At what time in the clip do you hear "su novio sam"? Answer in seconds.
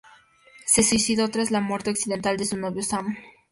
2.47-3.15